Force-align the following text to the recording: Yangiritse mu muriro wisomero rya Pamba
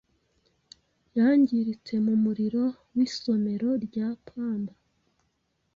Yangiritse 1.17 1.93
mu 2.05 2.13
muriro 2.23 2.63
wisomero 2.93 3.69
rya 3.85 4.07
Pamba 4.27 4.73